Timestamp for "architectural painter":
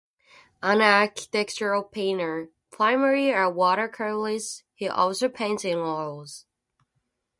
0.81-2.49